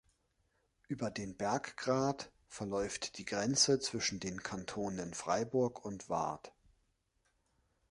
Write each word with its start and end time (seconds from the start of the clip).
Über 0.87 1.11
den 1.11 1.37
Berggrat 1.37 2.31
verläuft 2.47 3.19
die 3.19 3.23
Grenze 3.25 3.79
zwischen 3.79 4.19
den 4.19 4.41
Kantonen 4.41 5.13
Freiburg 5.13 5.85
und 5.85 6.09
Waadt. 6.09 6.51